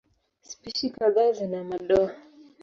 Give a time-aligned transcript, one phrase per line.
[0.41, 2.11] Spishi kadhaa zina madoa.